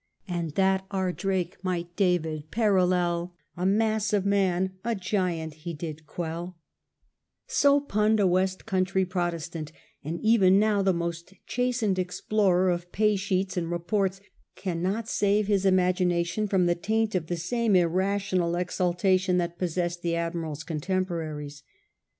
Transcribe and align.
And 0.27 0.55
that 0.55 0.87
our 0.89 1.11
Drake 1.11 1.57
might 1.63 1.95
David 1.95 2.49
parallel, 2.49 3.35
A 3.55 3.67
moM 3.67 3.99
of 4.13 4.25
Man, 4.25 4.73
a 4.83 4.95
gyant 4.95 5.53
he 5.53 5.75
did 5.75 6.07
quelL 6.07 6.57
So 7.45 7.79
punned 7.79 8.19
a 8.19 8.25
west 8.25 8.65
country 8.65 9.05
Protestant; 9.05 9.71
and 10.03 10.19
even 10.21 10.57
now 10.57 10.81
the 10.81 10.91
most 10.91 11.35
chastened 11.45 11.99
explorer 11.99 12.71
of 12.71 12.91
pay 12.91 13.15
sheets 13.15 13.55
and 13.57 13.69
reports 13.69 14.19
cannot 14.55 15.07
save 15.07 15.45
his 15.45 15.67
imagination 15.67 16.47
from 16.47 16.65
the 16.65 16.73
taint 16.73 17.13
of 17.13 17.27
the 17.27 17.37
same 17.37 17.75
irrational 17.75 18.55
exultation 18.55 19.37
that 19.37 19.59
possessed 19.59 20.01
the 20.01 20.15
Admiral's 20.15 20.63
contemporaries. 20.63 21.61